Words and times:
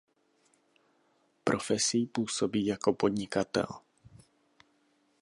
Profesí 1.43 2.05
působí 2.05 2.65
jako 2.65 2.93
podnikatel. 2.93 3.67